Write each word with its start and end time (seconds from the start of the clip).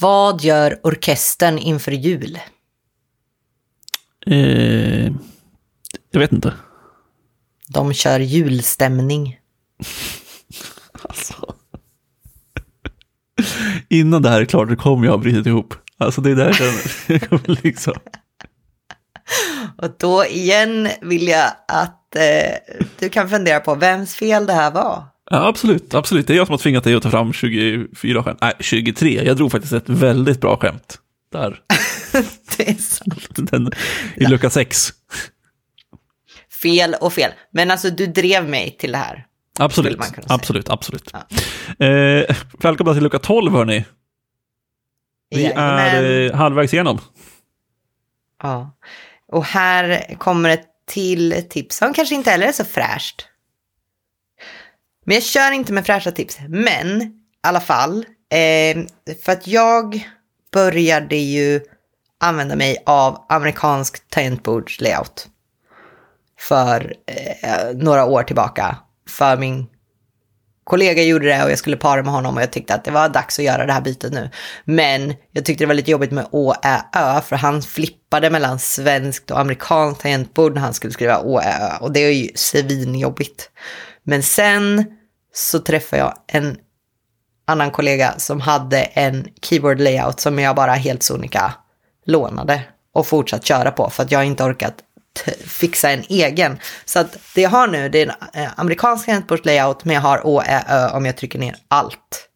Vad 0.00 0.40
gör 0.40 0.80
orkestern 0.82 1.58
inför 1.58 1.92
jul? 1.92 2.38
Eh, 4.26 5.12
jag 6.10 6.20
vet 6.20 6.32
inte. 6.32 6.54
De 7.68 7.92
kör 7.92 8.20
julstämning. 8.20 9.38
Alltså. 11.02 11.54
Innan 13.88 14.22
det 14.22 14.28
här 14.28 14.40
är 14.40 14.44
klart, 14.44 14.78
kommer 14.78 15.04
jag 15.04 15.12
ha 15.12 15.18
brutit 15.18 15.46
ihop. 15.46 15.74
Alltså 15.98 16.20
det 16.20 16.30
är 16.30 16.34
där. 16.34 16.56
Jag 17.12 17.28
kommer 17.28 17.62
liksom. 17.62 17.94
Och 19.76 19.90
då 19.98 20.24
igen 20.24 20.88
vill 21.00 21.28
jag 21.28 21.50
att 21.68 22.16
eh, 22.16 22.76
du 22.98 23.08
kan 23.08 23.30
fundera 23.30 23.60
på 23.60 23.74
vems 23.74 24.14
fel 24.14 24.46
det 24.46 24.52
här 24.52 24.70
var. 24.70 25.04
Ja, 25.30 25.46
absolut, 25.46 25.94
absolut. 25.94 26.26
Det 26.26 26.32
är 26.32 26.36
jag 26.36 26.46
som 26.46 26.52
har 26.52 26.58
tvingat 26.58 26.84
dig 26.84 26.94
att 26.94 27.02
ta 27.02 27.10
fram 27.10 27.32
24 27.32 28.22
skämt. 28.22 28.38
Nej, 28.40 28.52
23. 28.60 29.24
Jag 29.24 29.36
drog 29.36 29.52
faktiskt 29.52 29.72
ett 29.72 29.88
väldigt 29.88 30.40
bra 30.40 30.56
skämt. 30.56 30.98
Där. 31.32 31.60
det 32.56 32.68
är 32.70 32.74
sant. 32.74 33.28
Den, 33.50 33.70
I 34.16 34.24
lucka 34.26 34.50
6. 34.50 34.88
Fel 36.62 36.94
och 37.00 37.12
fel. 37.12 37.30
Men 37.50 37.70
alltså 37.70 37.90
du 37.90 38.06
drev 38.06 38.48
mig 38.48 38.76
till 38.78 38.92
det 38.92 38.98
här. 38.98 39.26
Absolut, 39.58 40.00
absolut, 40.26 40.68
absolut. 40.68 41.10
Ja. 41.78 41.86
Eh, 41.86 42.36
välkomna 42.58 42.94
till 42.94 43.02
lucka 43.02 43.18
12 43.18 43.52
hörni. 43.52 43.84
Vi 45.30 45.44
är 45.44 45.50
Jajamän. 45.50 46.26
eh, 46.30 46.36
halvvägs 46.36 46.74
igenom. 46.74 47.00
Ja. 48.42 48.76
Och 49.32 49.44
här 49.44 50.14
kommer 50.18 50.50
ett 50.50 50.66
till 50.86 51.44
tips 51.50 51.76
som 51.76 51.94
kanske 51.94 52.14
inte 52.14 52.30
heller 52.30 52.46
är 52.46 52.52
så 52.52 52.64
fräscht. 52.64 53.27
Men 55.08 55.14
jag 55.14 55.22
kör 55.22 55.52
inte 55.52 55.72
med 55.72 55.86
fräscha 55.86 56.10
tips. 56.10 56.38
Men 56.48 57.02
i 57.02 57.10
alla 57.42 57.60
fall. 57.60 58.04
Eh, 58.30 58.78
för 59.24 59.32
att 59.32 59.46
jag 59.46 60.08
började 60.52 61.16
ju 61.16 61.60
använda 62.20 62.56
mig 62.56 62.82
av 62.86 63.26
amerikansk 63.28 64.10
tangentbordslayout. 64.10 65.28
För 66.38 66.94
eh, 67.42 67.74
några 67.74 68.04
år 68.04 68.22
tillbaka. 68.22 68.76
För 69.08 69.36
min 69.36 69.66
kollega 70.64 71.02
gjorde 71.02 71.26
det 71.26 71.44
och 71.44 71.50
jag 71.50 71.58
skulle 71.58 71.76
para 71.76 72.02
med 72.02 72.12
honom 72.12 72.36
och 72.36 72.42
jag 72.42 72.52
tyckte 72.52 72.74
att 72.74 72.84
det 72.84 72.90
var 72.90 73.08
dags 73.08 73.38
att 73.38 73.44
göra 73.44 73.66
det 73.66 73.72
här 73.72 73.80
bytet 73.80 74.12
nu. 74.12 74.30
Men 74.64 75.14
jag 75.32 75.44
tyckte 75.44 75.64
det 75.64 75.68
var 75.68 75.74
lite 75.74 75.90
jobbigt 75.90 76.12
med 76.12 76.26
Å, 76.30 76.54
Ä, 76.62 76.80
Ö 76.96 77.20
för 77.20 77.36
han 77.36 77.62
flippade 77.62 78.30
mellan 78.30 78.58
svenskt 78.58 79.30
och 79.30 79.40
amerikanskt 79.40 80.02
tangentbord 80.02 80.54
när 80.54 80.60
han 80.60 80.74
skulle 80.74 80.92
skriva 80.92 81.18
Å, 81.20 81.40
Ä, 81.40 81.58
Ö 81.60 81.76
och 81.80 81.92
det 81.92 82.00
är 82.00 82.12
ju 82.12 82.28
svinjobbigt. 82.34 83.50
Men 84.02 84.22
sen 84.22 84.97
så 85.34 85.58
träffade 85.58 86.02
jag 86.02 86.14
en 86.26 86.56
annan 87.46 87.70
kollega 87.70 88.14
som 88.18 88.40
hade 88.40 88.82
en 88.82 89.28
keyboard 89.42 89.80
layout 89.80 90.20
som 90.20 90.38
jag 90.38 90.56
bara 90.56 90.72
helt 90.72 91.02
sonika 91.02 91.54
lånade 92.06 92.62
och 92.92 93.06
fortsatt 93.06 93.44
köra 93.44 93.70
på 93.70 93.90
för 93.90 94.02
att 94.02 94.12
jag 94.12 94.24
inte 94.24 94.44
orkat 94.44 94.74
fixa 95.46 95.90
en 95.90 96.04
egen. 96.08 96.58
Så 96.84 96.98
att 96.98 97.16
det 97.34 97.42
jag 97.42 97.50
har 97.50 97.66
nu 97.66 97.88
det 97.88 98.02
är 98.02 98.06
en 98.06 98.42
eh, 98.42 98.50
amerikansk 98.56 99.06
tangentbordslayout 99.06 99.84
men 99.84 99.94
jag 99.94 100.02
har 100.02 100.26
Å, 100.26 100.42
Ä, 100.46 100.64
Ö 100.68 100.88
om 100.96 101.06
jag 101.06 101.16
trycker 101.16 101.38
ner 101.38 101.56
allt. 101.68 102.28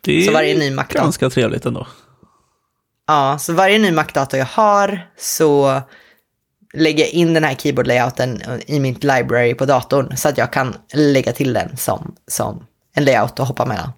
Det 0.00 0.22
Så 0.22 0.32
varje 0.32 0.58
ny 0.58 0.70
Mac 0.70 0.84
ganska 0.90 1.30
trevligt 1.30 1.66
ändå. 1.66 1.86
Ja, 3.06 3.38
så 3.38 3.52
varje 3.52 3.78
ny 3.78 3.92
Mac-dator 3.92 4.38
jag 4.38 4.46
har 4.46 5.10
så 5.18 5.82
lägger 6.72 7.04
jag 7.04 7.12
in 7.12 7.34
den 7.34 7.44
här 7.44 7.54
keyboard-layouten 7.54 8.60
i 8.66 8.80
mitt 8.80 9.04
library 9.04 9.54
på 9.54 9.64
datorn 9.64 10.16
så 10.16 10.28
att 10.28 10.38
jag 10.38 10.52
kan 10.52 10.74
lägga 10.94 11.32
till 11.32 11.52
den 11.52 11.76
som, 11.76 12.14
som 12.26 12.66
en 12.94 13.04
layout 13.04 13.38
och 13.38 13.46
hoppa 13.46 13.66
mellan. 13.66 13.92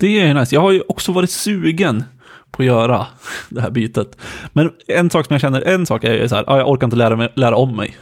Det 0.00 0.20
är 0.20 0.34
nice. 0.34 0.54
Jag 0.54 0.60
har 0.60 0.70
ju 0.72 0.82
också 0.88 1.12
varit 1.12 1.30
sugen 1.30 2.04
på 2.50 2.62
att 2.62 2.66
göra 2.66 3.06
det 3.48 3.60
här 3.60 3.70
bytet. 3.70 4.16
Men 4.52 4.70
en 4.86 5.10
sak 5.10 5.26
som 5.26 5.34
jag 5.34 5.40
känner, 5.40 5.62
en 5.62 5.86
sak 5.86 6.04
är 6.04 6.14
ju 6.14 6.28
så 6.28 6.34
här, 6.34 6.44
ah, 6.46 6.58
jag 6.58 6.68
orkar 6.68 6.86
inte 6.86 6.96
lära, 6.96 7.16
mig, 7.16 7.32
lära 7.36 7.56
om 7.56 7.76
mig. 7.76 7.96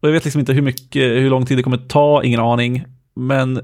Och 0.00 0.08
jag 0.08 0.12
vet 0.12 0.24
liksom 0.24 0.40
inte 0.40 0.52
hur 0.52 0.62
mycket, 0.62 1.02
hur 1.02 1.30
lång 1.30 1.46
tid 1.46 1.58
det 1.58 1.62
kommer 1.62 1.76
ta, 1.76 2.22
ingen 2.22 2.40
aning. 2.40 2.84
Men, 3.16 3.60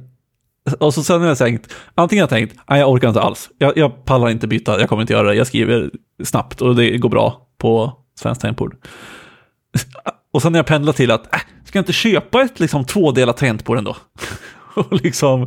och 0.79 0.95
så 0.95 1.03
sen 1.03 1.21
har 1.21 1.29
jag 1.29 1.39
tänkt, 1.39 1.75
antingen 1.95 2.23
har 2.23 2.25
jag 2.25 2.49
tänkt, 2.49 2.57
nej 2.69 2.81
jag 2.81 2.91
orkar 2.91 3.09
inte 3.09 3.21
alls. 3.21 3.51
Jag, 3.59 3.77
jag 3.77 4.05
pallar 4.05 4.29
inte 4.29 4.47
byta, 4.47 4.81
jag 4.81 4.89
kommer 4.89 5.03
inte 5.03 5.13
göra 5.13 5.29
det. 5.29 5.35
Jag 5.35 5.47
skriver 5.47 5.91
snabbt 6.25 6.63
och 6.63 6.77
det 6.77 6.99
går 6.99 7.09
bra 7.09 7.47
på 7.59 8.00
svenskt 8.21 8.41
tangentbord. 8.41 8.77
Och 10.33 10.43
sen 10.43 10.55
har 10.55 10.59
jag 10.59 10.67
pendlat 10.67 10.97
till 10.97 11.11
att, 11.11 11.35
äh, 11.35 11.41
ska 11.65 11.79
jag 11.79 11.83
inte 11.83 11.93
köpa 11.93 12.43
ett 12.43 12.61
liksom 12.61 12.85
tvådelat 12.85 13.37
tangentbord 13.37 13.79
ändå? 13.79 13.97
och 14.75 14.93
liksom, 14.93 15.43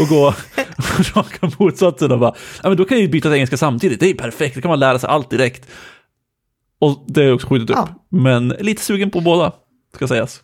och 0.00 0.08
gå 0.08 0.34
raka 1.14 1.50
motsatsen 1.58 2.12
och 2.12 2.18
bara, 2.18 2.34
ja 2.62 2.68
men 2.68 2.78
då 2.78 2.84
kan 2.84 2.96
jag 2.96 3.02
ju 3.02 3.08
byta 3.08 3.28
till 3.28 3.34
engelska 3.34 3.56
samtidigt, 3.56 4.00
det 4.00 4.06
är 4.06 4.08
ju 4.08 4.14
perfekt, 4.14 4.54
då 4.54 4.60
kan 4.60 4.68
man 4.68 4.80
lära 4.80 4.98
sig 4.98 5.08
allt 5.10 5.30
direkt. 5.30 5.68
Och 6.80 7.04
det 7.08 7.24
jag 7.24 7.34
också 7.34 7.46
skjutit 7.48 7.70
upp, 7.70 7.76
Ja. 7.76 7.88
men 8.10 8.48
lite 8.48 8.82
sugen 8.82 9.10
på 9.10 9.20
båda, 9.20 9.52
ska 9.94 10.08
sägas. 10.08 10.40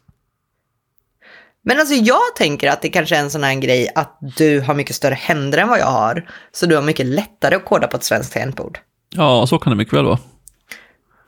Men 1.65 1.79
alltså 1.81 1.95
jag 1.95 2.37
tänker 2.37 2.71
att 2.71 2.83
det 2.83 2.89
kanske 2.89 3.17
är 3.17 3.21
en 3.21 3.31
sån 3.31 3.43
här 3.45 3.55
grej 3.55 3.89
att 3.95 4.19
du 4.37 4.61
har 4.61 4.75
mycket 4.75 4.97
större 4.97 5.15
händer 5.15 5.59
än 5.59 5.69
vad 5.69 5.79
jag 5.79 5.87
har. 5.91 6.31
Så 6.53 6.67
du 6.67 6.75
har 6.75 6.83
mycket 6.83 7.07
lättare 7.07 7.55
att 7.55 7.65
koda 7.65 7.87
på 7.87 7.97
ett 7.97 8.05
svenskt 8.05 8.33
tangentbord. 8.33 8.79
Ja, 9.15 9.47
så 9.47 9.59
kan 9.59 9.71
det 9.71 9.77
mycket 9.77 9.95
väl 9.95 10.05
vara. 10.05 10.19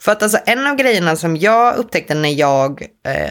För 0.00 0.12
att 0.12 0.22
alltså 0.22 0.38
en 0.46 0.66
av 0.66 0.76
grejerna 0.76 1.16
som 1.16 1.36
jag 1.36 1.76
upptäckte 1.76 2.14
när 2.14 2.28
jag, 2.28 2.82
eh, 3.06 3.30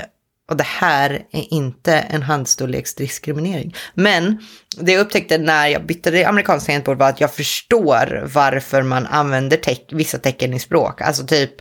och 0.50 0.58
det 0.58 0.66
här 0.68 1.12
är 1.32 1.54
inte 1.54 1.94
en 1.94 2.24
handstorleksdiskriminering, 2.24 3.76
men 3.94 4.38
det 4.78 4.92
jag 4.92 5.02
upptäckte 5.02 5.38
när 5.38 5.68
jag 5.68 5.86
bytte 5.86 6.12
det 6.12 6.26
amerikanskt 6.26 6.66
tangentbord 6.66 6.98
var 6.98 7.10
att 7.10 7.22
jag 7.22 7.34
förstår 7.34 8.24
varför 8.34 8.82
man 8.82 9.06
använder 9.06 9.58
teck, 9.58 9.90
vissa 9.92 10.18
tecken 10.18 10.54
i 10.54 10.60
språk. 10.60 11.02
Alltså 11.02 11.26
typ, 11.26 11.52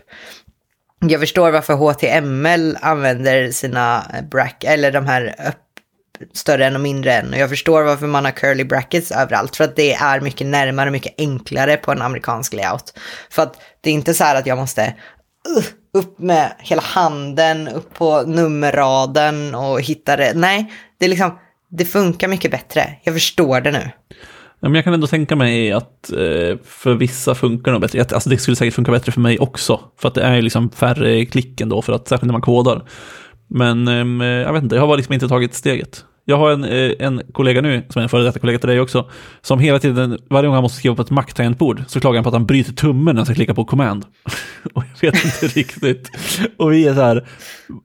jag 1.01 1.21
förstår 1.21 1.51
varför 1.51 1.75
HTML 1.75 2.79
använder 2.81 3.51
sina 3.51 4.07
eh, 4.15 4.23
brack, 4.23 4.65
eller 4.65 4.93
de 4.93 5.07
här 5.07 5.35
upp, 5.49 5.68
större 6.33 6.67
än 6.67 6.75
och 6.75 6.81
mindre 6.81 7.13
än. 7.13 7.33
Och 7.33 7.39
jag 7.39 7.49
förstår 7.49 7.83
varför 7.83 8.07
man 8.07 8.25
har 8.25 8.33
curly 8.33 8.65
brackets 8.65 9.11
överallt. 9.11 9.57
För 9.57 9.65
att 9.65 9.77
det 9.77 9.95
är 9.95 10.21
mycket 10.21 10.47
närmare 10.47 10.87
och 10.87 10.93
mycket 10.93 11.15
enklare 11.19 11.77
på 11.77 11.93
en 11.93 12.03
amerikansk 12.03 12.53
layout. 12.53 12.99
För 13.31 13.43
att 13.43 13.57
det 13.81 13.91
är 13.91 13.95
inte 13.95 14.15
så 14.15 14.25
här 14.25 14.37
att 14.37 14.47
jag 14.47 14.59
måste 14.59 14.95
uh, 15.57 15.65
upp 15.95 16.19
med 16.19 16.53
hela 16.59 16.83
handen, 16.83 17.69
upp 17.69 17.95
på 17.95 18.23
nummerraden 18.23 19.55
och 19.55 19.81
hitta 19.81 20.17
det. 20.17 20.33
Nej, 20.35 20.73
det 20.99 21.05
är 21.05 21.09
liksom, 21.09 21.39
det 21.71 21.85
funkar 21.85 22.29
mycket 22.29 22.51
bättre. 22.51 22.91
Jag 23.03 23.15
förstår 23.15 23.61
det 23.61 23.71
nu. 23.71 23.91
Ja, 24.61 24.69
men 24.69 24.75
jag 24.75 24.85
kan 24.85 24.95
ändå 24.95 25.07
tänka 25.07 25.37
mig 25.37 25.73
att 25.73 26.13
eh, 26.13 26.59
för 26.65 26.95
vissa 26.95 27.35
funkar 27.35 27.65
det 27.65 27.73
nog 27.73 27.81
bättre. 27.81 28.01
Alltså 28.01 28.31
det 28.31 28.39
skulle 28.39 28.57
säkert 28.57 28.75
funka 28.75 28.93
bättre 28.93 29.13
för 29.13 29.21
mig 29.21 29.39
också. 29.39 29.81
För 30.01 30.09
att 30.09 30.15
det 30.15 30.23
är 30.23 30.35
ju 30.35 30.43
liksom 30.43 30.71
färre 30.71 31.25
klick 31.25 31.61
ändå, 31.61 31.83
för 31.83 31.93
att, 31.93 32.09
särskilt 32.09 32.27
när 32.27 32.33
man 32.33 32.43
kodar. 32.43 32.89
Men 33.49 33.89
ehm, 33.89 34.21
jag 34.21 34.53
vet 34.53 34.63
inte, 34.63 34.75
jag 34.75 34.83
har 34.83 34.87
bara 34.87 34.97
liksom 34.97 35.15
inte 35.15 35.29
tagit 35.29 35.55
steget. 35.55 36.05
Jag 36.29 36.37
har 36.37 36.51
en, 36.51 36.65
eh, 36.65 36.93
en 36.99 37.23
kollega 37.33 37.61
nu, 37.61 37.83
som 37.89 38.01
är 38.01 38.03
en 38.03 38.09
före 38.09 38.23
detta 38.23 38.39
kollega 38.39 38.59
till 38.59 38.69
dig 38.69 38.81
också, 38.81 39.11
som 39.41 39.59
hela 39.59 39.79
tiden, 39.79 40.19
varje 40.31 40.47
gång 40.47 40.55
han 40.55 40.63
måste 40.63 40.79
skriva 40.79 40.97
på 40.97 41.03
ett 41.03 41.11
Mac-tangentbord, 41.11 41.83
så 41.87 42.01
klagar 42.01 42.17
han 42.17 42.25
på 42.25 42.29
att 42.29 42.35
han 42.35 42.47
bryter 42.47 42.73
tummen 42.73 43.15
när 43.15 43.21
han 43.21 43.27
ska 43.27 43.35
klicka 43.35 43.55
på 43.55 43.65
command. 43.65 44.05
Och 44.75 44.85
jag 45.01 45.13
vet 45.13 45.25
inte 45.25 45.47
riktigt. 45.59 46.11
Och 46.57 46.73
vi 46.73 46.87
är 46.87 46.95
så 46.95 47.01
här, 47.01 47.29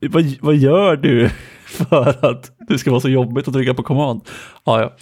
vad, 0.09 0.35
vad 0.41 0.55
gör 0.55 0.95
du 0.95 1.29
för 1.65 2.25
att 2.25 2.51
det 2.67 2.77
ska 2.77 2.91
vara 2.91 3.01
så 3.01 3.09
jobbigt 3.09 3.47
att 3.47 3.53
trycka 3.53 3.73
på 3.73 3.83
command? 3.83 4.21
Ja, 4.63 4.81
ja. 4.81 4.93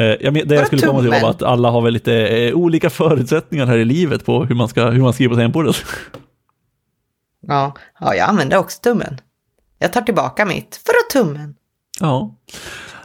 Eh, 0.00 0.16
jag, 0.20 0.34
det 0.48 0.54
jag 0.54 0.66
skulle 0.66 0.82
komma 0.82 1.00
till 1.00 1.10
var 1.10 1.30
att 1.30 1.42
alla 1.42 1.70
har 1.70 1.82
väl 1.82 1.92
lite 1.92 2.14
eh, 2.14 2.54
olika 2.54 2.90
förutsättningar 2.90 3.66
här 3.66 3.78
i 3.78 3.84
livet 3.84 4.24
på 4.24 4.44
hur 4.44 4.54
man, 4.54 4.68
ska, 4.68 4.90
hur 4.90 5.02
man 5.02 5.12
skriver 5.12 5.30
på 5.30 5.36
tangentbordet. 5.36 5.76
Ja, 7.46 7.74
ja, 8.00 8.14
jag 8.14 8.28
använder 8.28 8.56
också 8.56 8.80
tummen. 8.80 9.20
Jag 9.78 9.92
tar 9.92 10.00
tillbaka 10.00 10.44
mitt 10.44 10.80
för 10.86 10.92
att 10.92 11.10
tummen. 11.10 11.54
Ja. 12.00 12.36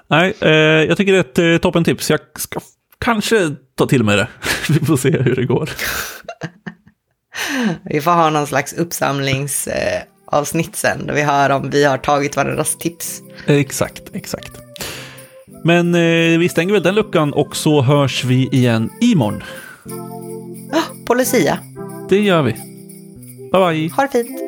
Nej, 0.08 0.34
eh, 0.42 0.50
jag 0.88 0.98
tycker 0.98 1.12
det 1.14 1.18
är 1.18 1.22
ett 1.22 1.40
eh, 1.40 1.58
toppentips. 1.58 2.10
Jag 2.10 2.20
ska 2.36 2.60
kanske 3.00 3.56
ta 3.76 3.86
till 3.86 4.04
mig 4.04 4.18
det. 4.18 4.28
Vi 4.70 4.86
får 4.86 4.98
se 4.98 5.22
hur 5.22 5.36
det 5.36 5.46
går. 5.46 5.70
Vi 7.84 8.02
får 8.02 8.12
ha 8.12 8.30
någon 8.30 8.48
slags 8.48 8.74
uppsamlingsavsnitt 8.74 10.68
eh, 10.68 10.74
sen, 10.74 11.08
där 11.08 11.14
vi 11.14 11.22
hör 11.22 11.50
om 11.50 11.70
vi 11.70 11.84
har 11.84 11.98
tagit 11.98 12.36
varandras 12.36 12.78
tips. 12.78 13.22
Exakt, 13.46 14.04
exakt. 14.14 14.52
Men 15.64 15.96
eh, 15.96 16.40
vi 16.40 16.50
stänger 16.50 16.74
väl 16.74 16.84
den 16.84 16.96
luckan 16.96 17.34
och 17.34 17.56
så 17.56 17.82
hörs 17.82 18.24
vi 18.24 18.50
igen 18.52 18.90
imorgon. 19.02 19.44
Ah, 20.72 21.06
på 21.06 21.14
Lucia. 21.14 21.60
Det 22.10 22.20
gör 22.20 22.42
vi. 22.42 22.52
Bye 23.52 23.72
bye. 23.72 23.90
Ha 23.90 24.04
det 24.04 24.12
fint. 24.12 24.45